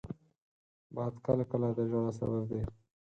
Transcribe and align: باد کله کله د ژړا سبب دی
باد 0.95 1.13
کله 1.25 1.43
کله 1.51 1.67
د 1.77 1.79
ژړا 1.91 2.11
سبب 2.19 2.43
دی 2.49 2.61